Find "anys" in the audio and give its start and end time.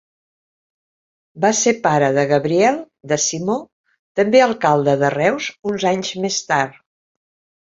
5.93-6.15